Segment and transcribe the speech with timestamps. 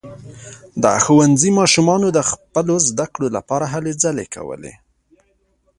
[0.81, 4.73] د ښوونځي ماشومانو د خپلو زده کړو لپاره هلې ځلې کولې.